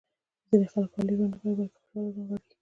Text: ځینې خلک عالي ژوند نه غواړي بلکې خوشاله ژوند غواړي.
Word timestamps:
ځینې 0.49 0.65
خلک 0.73 0.91
عالي 0.97 1.13
ژوند 1.17 1.31
نه 1.33 1.37
غواړي 1.41 1.55
بلکې 1.61 1.79
خوشاله 1.81 2.09
ژوند 2.15 2.27
غواړي. 2.29 2.53